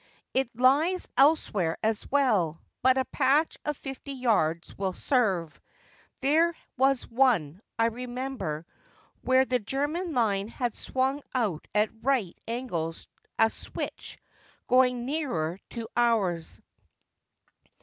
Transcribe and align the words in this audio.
It 0.33 0.49
lies 0.59 1.07
elsewhere 1.15 1.77
as 1.83 2.09
well, 2.09 2.59
but 2.81 2.97
a 2.97 3.05
patch 3.05 3.59
of 3.63 3.77
fifty 3.77 4.13
yards 4.13 4.75
will 4.75 4.93
serve. 4.93 5.61
There 6.21 6.55
was 6.75 7.07
one, 7.07 7.61
I 7.77 7.85
remember, 7.85 8.65
where 9.21 9.45
the 9.45 9.59
German 9.59 10.13
line 10.13 10.47
had 10.47 10.73
swung 10.73 11.21
out 11.35 11.67
at 11.75 11.91
right 12.01 12.35
angles— 12.47 13.07
a 13.37 13.51
switch— 13.51 14.17
going 14.67 15.05
nearer 15.05 15.59
to 15.77 15.87
ours. 15.95 16.59